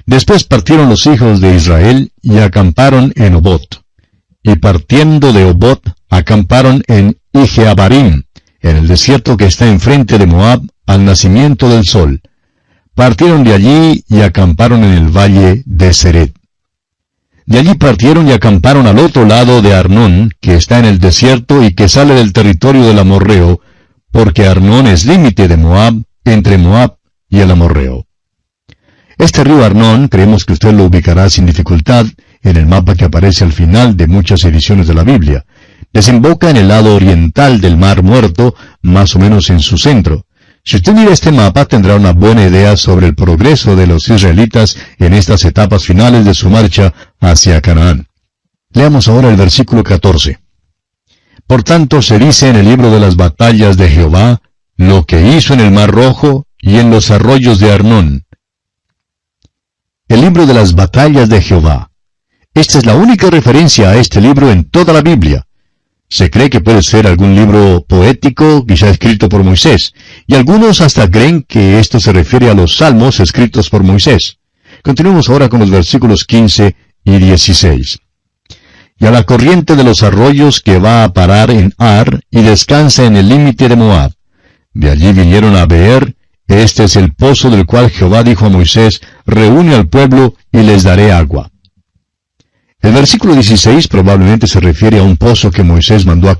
Después 0.06 0.44
partieron 0.44 0.90
los 0.90 1.06
hijos 1.06 1.40
de 1.40 1.56
Israel 1.56 2.12
y 2.22 2.40
acamparon 2.40 3.14
en 3.16 3.36
Obot. 3.36 3.82
Y 4.44 4.58
partiendo 4.58 5.32
de 5.32 5.46
Obot, 5.46 5.90
acamparon 6.10 6.84
en 6.88 7.18
Ijeabarim, 7.32 8.24
en 8.60 8.76
el 8.76 8.90
desierto 8.90 9.38
que 9.38 9.46
está 9.46 9.70
enfrente 9.70 10.18
de 10.18 10.26
Moab, 10.26 10.64
al 10.86 11.06
nacimiento 11.06 11.70
del 11.70 11.86
sol. 11.86 12.22
Partieron 12.96 13.44
de 13.44 13.54
allí 13.54 14.04
y 14.08 14.22
acamparon 14.22 14.84
en 14.84 14.94
el 14.94 15.10
valle 15.10 15.64
de 15.66 15.94
Seret. 15.94 16.34
De 17.46 17.60
allí 17.60 17.74
partieron 17.76 18.28
y 18.28 18.32
acamparon 18.32 18.88
al 18.88 19.00
otro 19.00 19.26
lado 19.26 19.62
de 19.62 19.74
Arnón, 19.74 20.32
que 20.40 20.56
está 20.56 20.80
en 20.80 20.86
el 20.86 21.00
desierto 21.00 21.64
y 21.64 21.74
que 21.74 21.90
sale 21.90 22.14
del 22.14 22.32
territorio 22.32 22.86
del 22.86 23.00
Amorreo, 23.00 23.60
porque 24.12 24.48
Arnón 24.48 24.88
es 24.88 25.06
límite 25.06 25.48
de 25.48 25.58
Moab, 25.58 26.04
entre 26.24 26.58
Moab 26.58 26.98
y 27.30 27.40
el 27.40 27.52
Amorreo. 27.52 28.06
Este 29.18 29.44
río 29.44 29.64
Arnón 29.64 30.08
creemos 30.08 30.46
que 30.46 30.54
usted 30.54 30.74
lo 30.74 30.86
ubicará 30.86 31.30
sin 31.30 31.46
dificultad 31.46 32.06
en 32.42 32.58
el 32.58 32.66
mapa 32.66 32.96
que 32.96 33.06
aparece 33.06 33.44
al 33.44 33.54
final 33.54 33.96
de 33.98 34.08
muchas 34.08 34.44
ediciones 34.44 34.88
de 34.88 34.94
la 34.94 35.04
Biblia. 35.04 35.46
Desemboca 35.92 36.50
en 36.50 36.58
el 36.58 36.68
lado 36.68 36.96
oriental 36.96 37.62
del 37.62 37.78
Mar 37.78 38.04
Muerto, 38.04 38.56
más 38.82 39.16
o 39.16 39.20
menos 39.20 39.50
en 39.50 39.60
su 39.60 39.78
centro. 39.78 40.26
Si 40.66 40.78
usted 40.78 40.94
mira 40.94 41.12
este 41.12 41.32
mapa 41.32 41.66
tendrá 41.66 41.96
una 41.96 42.14
buena 42.14 42.46
idea 42.46 42.78
sobre 42.78 43.08
el 43.08 43.16
progreso 43.16 43.76
de 43.76 43.86
los 43.86 44.08
israelitas 44.08 44.78
en 44.98 45.14
estas 45.14 45.44
etapas 45.44 45.84
finales 45.84 46.24
de 46.24 46.34
su 46.34 46.50
marcha 46.50 46.94
hacia 47.20 47.62
Canaán. 47.62 48.08
Leamos 48.72 49.10
ahora 49.10 49.30
el 49.30 49.36
versículo 49.36 49.84
14. 49.84 50.40
Por 51.48 51.64
tanto 51.64 52.02
se 52.02 52.18
dice 52.18 52.50
en 52.50 52.56
el 52.56 52.66
libro 52.66 52.90
de 52.92 53.02
las 53.02 53.18
batallas 53.18 53.76
de 53.76 53.90
Jehová, 53.90 54.42
lo 54.78 55.06
que 55.06 55.36
hizo 55.36 55.54
en 55.54 55.60
el 55.60 55.72
Mar 55.72 55.92
Rojo 55.92 56.48
y 56.58 56.78
en 56.78 56.90
los 56.90 57.12
arroyos 57.12 57.60
de 57.60 57.72
Arnón. 57.72 58.26
El 60.08 60.22
libro 60.22 60.46
de 60.46 60.54
las 60.54 60.76
batallas 60.76 61.28
de 61.28 61.42
Jehová. 61.42 61.92
Esta 62.54 62.78
es 62.78 62.86
la 62.86 62.96
única 62.96 63.30
referencia 63.30 63.90
a 63.90 63.98
este 63.98 64.22
libro 64.22 64.50
en 64.50 64.70
toda 64.70 64.94
la 64.94 65.02
Biblia. 65.02 65.46
Se 66.14 66.30
cree 66.30 66.52
que 66.52 66.62
puede 66.62 66.84
ser 66.84 67.08
algún 67.08 67.36
libro 67.36 67.84
poético, 67.90 68.68
quizá 68.68 68.88
escrito 68.88 69.28
por 69.30 69.44
Moisés, 69.44 69.96
y 70.28 70.36
algunos 70.36 70.80
hasta 70.80 71.10
creen 71.10 71.42
que 71.42 71.80
esto 71.80 72.00
se 72.00 72.14
refiere 72.14 72.52
a 72.52 72.54
los 72.54 72.78
salmos 72.78 73.20
escritos 73.20 73.72
por 73.72 73.82
Moisés. 73.82 74.38
Continuemos 74.84 75.28
ahora 75.28 75.50
con 75.50 75.60
los 75.60 75.72
versículos 75.72 76.26
15 76.26 76.76
y 77.04 77.18
16. 77.18 77.98
Y 79.00 79.06
a 79.08 79.10
la 79.10 79.24
corriente 79.24 79.76
de 79.76 79.84
los 79.84 80.04
arroyos 80.04 80.62
que 80.62 80.78
va 80.78 81.04
a 81.04 81.14
parar 81.14 81.50
en 81.50 81.74
Ar 81.80 82.22
y 82.30 82.44
descansa 82.44 83.06
en 83.06 83.18
el 83.18 83.28
límite 83.28 83.68
de 83.68 83.76
Moab. 83.76 84.12
De 84.72 84.92
allí 84.92 85.14
vinieron 85.14 85.56
a 85.56 85.66
Beer, 85.66 86.16
este 86.48 86.84
es 86.84 86.96
el 86.96 87.16
pozo 87.16 87.50
del 87.50 87.66
cual 87.66 87.90
Jehová 87.90 88.22
dijo 88.22 88.46
a 88.46 88.50
Moisés, 88.50 89.02
reúne 89.26 89.74
al 89.74 89.88
pueblo 89.88 90.36
y 90.52 90.60
les 90.60 90.84
daré 90.84 91.12
agua. 91.12 91.53
El 92.84 92.92
versículo 92.92 93.34
16 93.34 93.88
probablemente 93.88 94.46
se 94.46 94.60
refiere 94.60 95.00
a 95.00 95.04
un 95.04 95.16
pozo 95.16 95.50
que 95.50 95.64
Moisés 95.64 96.06
mandó 96.06 96.30
a 96.30 96.38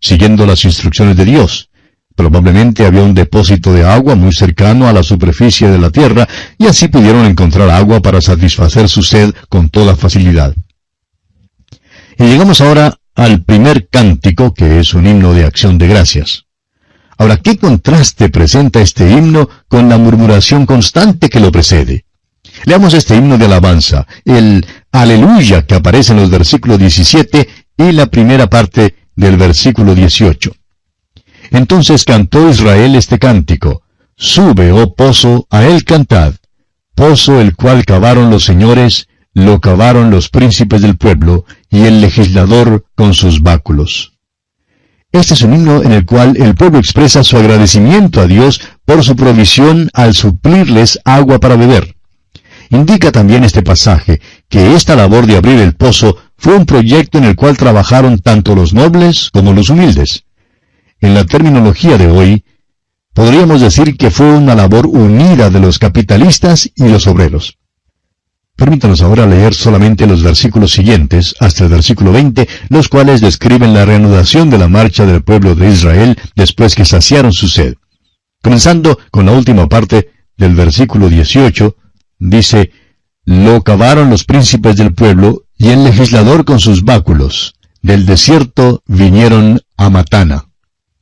siguiendo 0.00 0.46
las 0.46 0.64
instrucciones 0.64 1.18
de 1.18 1.26
Dios. 1.26 1.68
Probablemente 2.14 2.86
había 2.86 3.02
un 3.02 3.12
depósito 3.12 3.74
de 3.74 3.84
agua 3.84 4.14
muy 4.14 4.32
cercano 4.32 4.88
a 4.88 4.94
la 4.94 5.02
superficie 5.02 5.68
de 5.68 5.78
la 5.78 5.90
tierra 5.90 6.26
y 6.56 6.64
así 6.64 6.88
pudieron 6.88 7.26
encontrar 7.26 7.68
agua 7.68 8.00
para 8.00 8.22
satisfacer 8.22 8.88
su 8.88 9.02
sed 9.02 9.34
con 9.50 9.68
toda 9.68 9.94
facilidad. 9.94 10.54
Y 12.18 12.24
llegamos 12.24 12.62
ahora 12.62 12.96
al 13.14 13.44
primer 13.44 13.88
cántico 13.88 14.54
que 14.54 14.80
es 14.80 14.94
un 14.94 15.06
himno 15.06 15.34
de 15.34 15.44
acción 15.44 15.76
de 15.76 15.88
gracias. 15.88 16.44
Ahora, 17.18 17.36
¿qué 17.36 17.58
contraste 17.58 18.30
presenta 18.30 18.80
este 18.80 19.10
himno 19.10 19.50
con 19.68 19.90
la 19.90 19.98
murmuración 19.98 20.64
constante 20.64 21.28
que 21.28 21.40
lo 21.40 21.52
precede? 21.52 22.05
Leamos 22.64 22.94
este 22.94 23.16
himno 23.16 23.38
de 23.38 23.44
alabanza, 23.44 24.06
el 24.24 24.66
aleluya 24.92 25.66
que 25.66 25.74
aparece 25.74 26.12
en 26.12 26.20
los 26.20 26.30
versículos 26.30 26.78
17 26.78 27.48
y 27.76 27.92
la 27.92 28.06
primera 28.06 28.48
parte 28.48 28.94
del 29.14 29.36
versículo 29.36 29.94
18. 29.94 30.52
Entonces 31.50 32.04
cantó 32.04 32.48
Israel 32.48 32.96
este 32.96 33.18
cántico, 33.18 33.82
Sube, 34.16 34.72
oh 34.72 34.94
pozo, 34.94 35.46
a 35.50 35.64
él 35.64 35.84
cantad, 35.84 36.34
pozo 36.94 37.40
el 37.40 37.54
cual 37.54 37.84
cavaron 37.84 38.30
los 38.30 38.44
señores, 38.44 39.08
lo 39.34 39.60
cavaron 39.60 40.10
los 40.10 40.30
príncipes 40.30 40.80
del 40.80 40.96
pueblo, 40.96 41.44
y 41.70 41.82
el 41.82 42.00
legislador 42.00 42.86
con 42.94 43.12
sus 43.12 43.42
báculos. 43.42 44.14
Este 45.12 45.34
es 45.34 45.42
un 45.42 45.54
himno 45.54 45.82
en 45.82 45.92
el 45.92 46.04
cual 46.04 46.36
el 46.36 46.54
pueblo 46.54 46.78
expresa 46.78 47.22
su 47.22 47.36
agradecimiento 47.36 48.20
a 48.20 48.26
Dios 48.26 48.60
por 48.84 49.04
su 49.04 49.14
provisión 49.16 49.90
al 49.92 50.14
suplirles 50.14 50.98
agua 51.04 51.38
para 51.38 51.56
beber. 51.56 51.95
Indica 52.70 53.12
también 53.12 53.44
este 53.44 53.62
pasaje 53.62 54.20
que 54.48 54.74
esta 54.74 54.96
labor 54.96 55.26
de 55.26 55.36
abrir 55.36 55.58
el 55.60 55.74
pozo 55.74 56.16
fue 56.36 56.54
un 56.54 56.66
proyecto 56.66 57.18
en 57.18 57.24
el 57.24 57.36
cual 57.36 57.56
trabajaron 57.56 58.18
tanto 58.18 58.54
los 58.54 58.74
nobles 58.74 59.30
como 59.32 59.52
los 59.52 59.70
humildes. 59.70 60.24
En 61.00 61.14
la 61.14 61.24
terminología 61.24 61.98
de 61.98 62.08
hoy, 62.08 62.44
podríamos 63.14 63.60
decir 63.60 63.96
que 63.96 64.10
fue 64.10 64.32
una 64.32 64.54
labor 64.54 64.86
unida 64.86 65.50
de 65.50 65.60
los 65.60 65.78
capitalistas 65.78 66.70
y 66.74 66.88
los 66.88 67.06
obreros. 67.06 67.58
Permítanos 68.56 69.02
ahora 69.02 69.26
leer 69.26 69.54
solamente 69.54 70.06
los 70.06 70.22
versículos 70.22 70.72
siguientes, 70.72 71.34
hasta 71.40 71.64
el 71.64 71.70
versículo 71.70 72.10
20, 72.10 72.48
los 72.70 72.88
cuales 72.88 73.20
describen 73.20 73.74
la 73.74 73.84
reanudación 73.84 74.48
de 74.48 74.56
la 74.56 74.66
marcha 74.66 75.04
del 75.04 75.22
pueblo 75.22 75.54
de 75.54 75.70
Israel 75.70 76.18
después 76.34 76.74
que 76.74 76.86
saciaron 76.86 77.34
su 77.34 77.48
sed. 77.48 77.74
Comenzando 78.42 78.98
con 79.10 79.26
la 79.26 79.32
última 79.32 79.68
parte 79.68 80.10
del 80.38 80.54
versículo 80.54 81.10
18, 81.10 81.76
dice, 82.18 82.70
Lo 83.24 83.62
cavaron 83.62 84.10
los 84.10 84.24
príncipes 84.24 84.76
del 84.76 84.94
pueblo 84.94 85.44
y 85.56 85.68
el 85.68 85.84
legislador 85.84 86.44
con 86.44 86.60
sus 86.60 86.84
báculos. 86.84 87.54
Del 87.82 88.06
desierto 88.06 88.82
vinieron 88.86 89.60
a 89.76 89.90
Matana. 89.90 90.46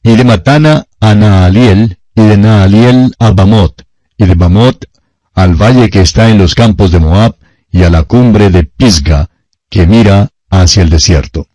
Y 0.02 0.16
de 0.16 0.24
Matana 0.24 0.86
a 1.00 1.14
Naaliel, 1.14 1.98
y 2.14 2.22
de 2.22 2.36
Naaliel 2.36 3.14
a 3.18 3.30
Bamot, 3.30 3.86
y 4.16 4.26
de 4.26 4.34
Bamot 4.34 4.86
al 5.34 5.54
valle 5.54 5.90
que 5.90 6.00
está 6.00 6.30
en 6.30 6.38
los 6.38 6.54
campos 6.54 6.92
de 6.92 7.00
Moab, 7.00 7.36
y 7.70 7.82
a 7.82 7.90
la 7.90 8.04
cumbre 8.04 8.50
de 8.50 8.64
Pisga, 8.64 9.30
que 9.68 9.86
mira 9.86 10.28
hacia 10.48 10.82
el 10.82 10.90
desierto. 10.90 11.48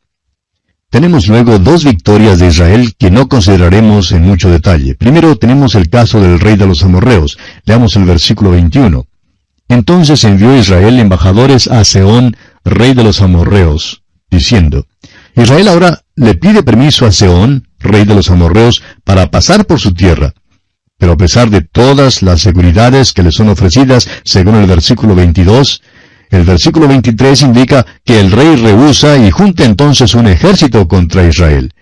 Tenemos 0.89 1.27
luego 1.27 1.59
dos 1.59 1.85
victorias 1.85 2.39
de 2.39 2.47
Israel 2.47 2.93
que 2.97 3.11
no 3.11 3.29
consideraremos 3.29 4.11
en 4.11 4.23
mucho 4.23 4.49
detalle. 4.49 4.95
Primero 4.95 5.37
tenemos 5.37 5.75
el 5.75 5.87
caso 5.89 6.19
del 6.19 6.39
rey 6.39 6.55
de 6.55 6.65
los 6.65 6.83
amorreos. 6.83 7.37
Leamos 7.63 7.95
el 7.95 8.05
versículo 8.05 8.51
21. 8.51 9.05
Entonces 9.69 10.23
envió 10.23 10.57
Israel 10.57 10.99
embajadores 10.99 11.67
a 11.67 11.85
Seón, 11.85 12.35
rey 12.65 12.95
de 12.95 13.03
los 13.03 13.21
amorreos, 13.21 14.03
diciendo, 14.29 14.87
Israel 15.35 15.67
ahora 15.67 16.01
le 16.15 16.33
pide 16.33 16.63
permiso 16.63 17.05
a 17.05 17.11
Seón, 17.11 17.67
rey 17.79 18.03
de 18.03 18.15
los 18.15 18.31
amorreos, 18.31 18.81
para 19.03 19.29
pasar 19.29 19.65
por 19.65 19.79
su 19.79 19.93
tierra. 19.93 20.33
Pero 20.97 21.13
a 21.13 21.17
pesar 21.17 21.51
de 21.51 21.61
todas 21.61 22.23
las 22.23 22.41
seguridades 22.41 23.13
que 23.13 23.23
le 23.23 23.31
son 23.31 23.47
ofrecidas, 23.47 24.09
según 24.23 24.55
el 24.55 24.65
versículo 24.65 25.13
22, 25.13 25.81
el 26.31 26.43
versículo 26.43 26.87
23 26.87 27.41
indica 27.43 27.85
que 28.03 28.19
el 28.19 28.31
rey 28.31 28.55
rehúsa 28.55 29.17
y 29.17 29.29
junta 29.29 29.65
entonces 29.65 30.15
un 30.15 30.27
ejército 30.27 30.87
contra 30.87 31.27
Israel. 31.27 31.73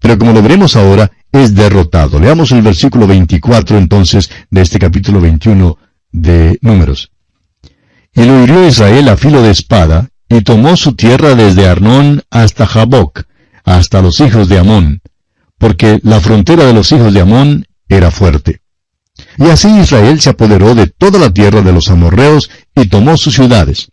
Pero 0.00 0.18
como 0.18 0.32
lo 0.32 0.42
veremos 0.42 0.76
ahora, 0.76 1.10
es 1.30 1.54
derrotado. 1.54 2.18
Leamos 2.18 2.52
el 2.52 2.62
versículo 2.62 3.06
24 3.06 3.76
entonces 3.78 4.30
de 4.50 4.62
este 4.62 4.78
capítulo 4.78 5.20
21 5.20 5.78
de 6.10 6.58
Números. 6.62 7.13
Y 8.14 8.24
lo 8.24 8.42
hirió 8.42 8.66
Israel 8.66 9.08
a 9.08 9.16
filo 9.16 9.42
de 9.42 9.50
espada, 9.50 10.08
y 10.28 10.42
tomó 10.42 10.76
su 10.76 10.94
tierra 10.94 11.34
desde 11.34 11.68
Arnón 11.68 12.22
hasta 12.30 12.66
Jaboc, 12.66 13.24
hasta 13.64 14.02
los 14.02 14.20
hijos 14.20 14.48
de 14.48 14.58
Amón, 14.58 15.00
porque 15.58 16.00
la 16.02 16.20
frontera 16.20 16.64
de 16.64 16.72
los 16.72 16.92
hijos 16.92 17.12
de 17.12 17.20
Amón 17.20 17.66
era 17.88 18.10
fuerte. 18.10 18.60
Y 19.38 19.44
así 19.44 19.68
Israel 19.68 20.20
se 20.20 20.30
apoderó 20.30 20.74
de 20.74 20.86
toda 20.86 21.18
la 21.18 21.30
tierra 21.32 21.62
de 21.62 21.72
los 21.72 21.88
amorreos 21.88 22.50
y 22.74 22.86
tomó 22.86 23.16
sus 23.16 23.34
ciudades. 23.34 23.88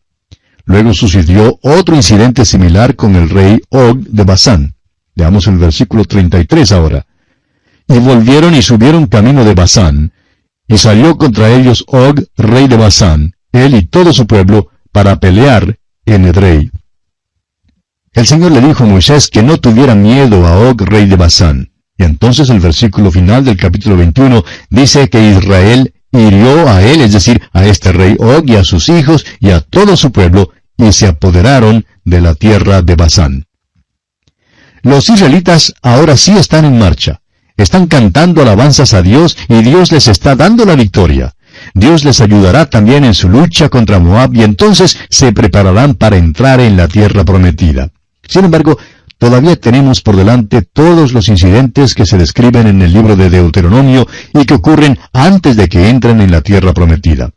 Luego 0.65 0.93
sucedió 0.93 1.59
otro 1.61 1.95
incidente 1.95 2.45
similar 2.45 2.95
con 2.95 3.15
el 3.15 3.29
rey 3.29 3.59
Og 3.69 3.99
de 3.99 4.23
Basán. 4.23 4.75
Veamos 5.15 5.47
el 5.47 5.57
versículo 5.57 6.05
33 6.05 6.71
ahora. 6.71 7.05
Y 7.87 7.99
volvieron 7.99 8.55
y 8.55 8.61
subieron 8.61 9.07
camino 9.07 9.43
de 9.43 9.53
Basán, 9.53 10.13
y 10.67 10.77
salió 10.77 11.17
contra 11.17 11.49
ellos 11.49 11.83
Og, 11.87 12.23
rey 12.37 12.67
de 12.67 12.77
Basán, 12.77 13.33
él 13.51 13.75
y 13.75 13.84
todo 13.84 14.13
su 14.13 14.27
pueblo, 14.27 14.70
para 14.91 15.20
pelear 15.20 15.77
en 16.05 16.25
Edrei. 16.25 16.72
El 18.13 18.27
Señor 18.27 18.51
le 18.51 18.62
dijo 18.62 18.84
a 18.84 18.88
Moisés 18.88 19.29
que 19.29 19.41
no 19.41 19.58
tuviera 19.58 19.96
miedo 19.96 20.46
a 20.46 20.70
Og, 20.70 20.81
rey 20.81 21.05
de 21.05 21.15
Basán. 21.15 21.72
Y 21.98 22.03
entonces 22.03 22.50
el 22.50 22.60
versículo 22.60 23.12
final 23.12 23.46
del 23.46 23.58
capítulo 23.58 23.96
21 23.96 24.43
dice 24.70 25.10
que 25.10 25.31
Israel 25.31 25.93
hirió 26.12 26.67
a 26.67 26.81
él, 26.81 27.01
es 27.01 27.13
decir, 27.13 27.41
a 27.53 27.65
este 27.65 27.93
rey 27.93 28.17
Og 28.20 28.50
y 28.50 28.55
a 28.55 28.63
sus 28.63 28.89
hijos 28.89 29.25
y 29.39 29.51
a 29.51 29.62
todo 29.62 29.96
su 29.96 30.12
pueblo, 30.12 30.51
y 30.77 30.91
se 30.91 31.08
apoderaron 31.08 31.86
de 32.03 32.22
la 32.22 32.36
tierra 32.36 32.81
de 32.81 32.96
Basán. 32.96 33.46
Los 34.81 35.10
israelitas 35.10 35.74
ahora 35.81 36.17
sí 36.17 36.31
están 36.31 36.65
en 36.65 36.77
marcha. 36.77 37.22
Están 37.55 37.88
cantando 37.88 38.41
alabanzas 38.41 38.93
a 38.93 39.01
Dios 39.01 39.38
y 39.48 39.62
Dios 39.62 39.91
les 39.91 40.08
está 40.08 40.36
dando 40.36 40.65
la 40.65 40.75
victoria. 40.75 41.36
Dios 41.73 42.03
les 42.03 42.21
ayudará 42.21 42.69
también 42.69 43.03
en 43.03 43.13
su 43.13 43.29
lucha 43.29 43.69
contra 43.69 43.99
Moab 43.99 44.33
y 44.33 44.43
entonces 44.43 44.97
se 45.09 45.33
prepararán 45.33 45.95
para 45.95 46.17
entrar 46.17 46.59
en 46.59 46.77
la 46.77 46.87
tierra 46.87 47.23
prometida. 47.23 47.89
Sin 48.27 48.45
embargo, 48.45 48.77
todavía 49.17 49.55
tenemos 49.55 50.01
por 50.01 50.15
delante 50.15 50.61
todos 50.61 51.13
los 51.13 51.27
incidentes 51.27 51.95
que 51.95 52.05
se 52.05 52.17
describen 52.17 52.67
en 52.67 52.81
el 52.81 52.93
libro 52.93 53.15
de 53.15 53.29
Deuteronomio 53.29 54.07
y 54.33 54.45
que 54.45 54.53
ocurren 54.53 54.97
antes 55.13 55.55
de 55.55 55.67
que 55.67 55.89
entren 55.89 56.21
en 56.21 56.31
la 56.31 56.41
tierra 56.41 56.73
prometida. 56.73 57.31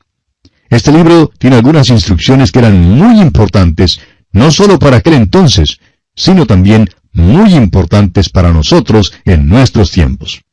Este 0.71 0.93
libro 0.93 1.31
tiene 1.39 1.57
algunas 1.57 1.91
instrucciones 1.91 2.51
que 2.51 2.61
eran 2.61 2.81
muy 2.81 3.21
importantes, 3.21 4.01
no 4.33 4.51
solo 4.51 4.79
para 4.79 4.97
aquel 4.97 5.15
entonces, 5.15 5.79
sino 6.15 6.47
también 6.47 6.89
muy 7.13 7.55
importantes 7.55 8.29
para 8.29 8.53
nosotros 8.53 9.13
en 9.25 9.49
nuestros 9.49 9.91
tiempos. 9.91 10.44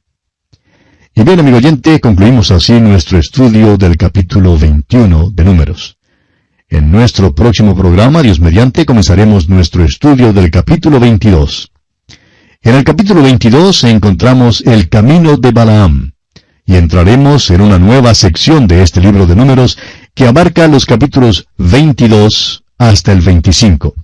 Y 1.13 1.23
bien, 1.23 1.41
amigo 1.41 1.57
oyente, 1.57 1.99
concluimos 1.99 2.51
así 2.51 2.79
nuestro 2.79 3.17
estudio 3.17 3.75
del 3.75 3.97
capítulo 3.97 4.57
21 4.57 5.31
de 5.31 5.43
Números. 5.43 5.97
En 6.69 6.89
nuestro 6.89 7.35
próximo 7.35 7.75
programa, 7.75 8.21
Dios 8.21 8.39
mediante, 8.39 8.85
comenzaremos 8.85 9.49
nuestro 9.49 9.83
estudio 9.83 10.31
del 10.31 10.49
capítulo 10.49 11.01
22. 11.01 11.69
En 12.61 12.75
el 12.75 12.85
capítulo 12.85 13.21
22 13.23 13.83
encontramos 13.83 14.61
el 14.65 14.87
camino 14.87 15.35
de 15.35 15.51
Balaam, 15.51 16.13
y 16.65 16.75
entraremos 16.77 17.49
en 17.49 17.59
una 17.59 17.77
nueva 17.77 18.13
sección 18.13 18.65
de 18.65 18.81
este 18.81 19.01
libro 19.01 19.27
de 19.27 19.35
números 19.35 19.77
que 20.15 20.27
abarca 20.27 20.69
los 20.69 20.85
capítulos 20.85 21.45
22 21.57 22.63
hasta 22.77 23.11
el 23.11 23.19
25. 23.19 23.95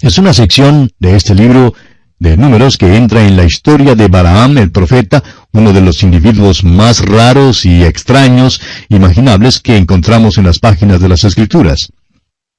Es 0.00 0.18
una 0.18 0.34
sección 0.34 0.90
de 0.98 1.16
este 1.16 1.34
libro 1.34 1.72
de 2.18 2.36
números 2.36 2.78
que 2.78 2.96
entra 2.96 3.26
en 3.26 3.36
la 3.36 3.44
historia 3.44 3.94
de 3.94 4.08
Balaam 4.08 4.58
el 4.58 4.70
profeta, 4.70 5.22
uno 5.52 5.72
de 5.72 5.80
los 5.80 6.02
individuos 6.02 6.64
más 6.64 7.00
raros 7.00 7.64
y 7.64 7.84
extraños 7.84 8.60
imaginables 8.88 9.60
que 9.60 9.76
encontramos 9.76 10.38
en 10.38 10.44
las 10.44 10.58
páginas 10.58 11.00
de 11.00 11.08
las 11.08 11.24
Escrituras. 11.24 11.92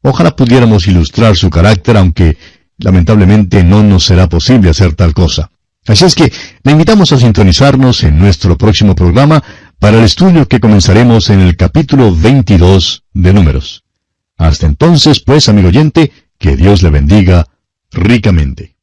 Ojalá 0.01 0.35
pudiéramos 0.35 0.87
ilustrar 0.87 1.35
su 1.35 1.49
carácter, 1.49 1.97
aunque 1.97 2.37
lamentablemente 2.77 3.63
no 3.63 3.81
nos 3.81 4.05
será 4.05 4.29
posible 4.29 4.69
hacer 4.69 4.93
tal 4.93 5.13
cosa. 5.13 5.49
Así 5.87 6.05
es 6.05 6.15
que 6.15 6.31
le 6.63 6.71
invitamos 6.71 7.11
a 7.11 7.17
sintonizarnos 7.17 8.03
en 8.03 8.17
nuestro 8.17 8.57
próximo 8.57 8.95
programa 8.95 9.43
para 9.79 9.97
el 9.97 10.03
estudio 10.03 10.47
que 10.47 10.59
comenzaremos 10.59 11.29
en 11.29 11.41
el 11.41 11.55
capítulo 11.55 12.15
22 12.15 13.03
de 13.13 13.33
Números. 13.33 13.83
Hasta 14.37 14.65
entonces, 14.65 15.19
pues, 15.19 15.47
amigo 15.47 15.69
oyente, 15.69 16.11
que 16.37 16.55
Dios 16.55 16.81
le 16.81 16.89
bendiga 16.89 17.47
ricamente. 17.91 18.74